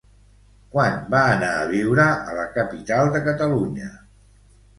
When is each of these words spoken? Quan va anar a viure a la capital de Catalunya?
Quan 0.75 0.95
va 1.15 1.19
anar 1.33 1.49
a 1.57 1.67
viure 1.73 2.07
a 2.31 2.33
la 2.39 2.47
capital 2.57 3.13
de 3.19 3.23
Catalunya? 3.29 3.93